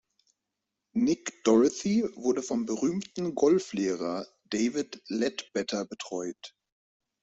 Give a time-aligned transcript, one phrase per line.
[0.95, 6.55] Nick Dougherty wurde vom berühmten Golflehrer David Leadbetter betreut.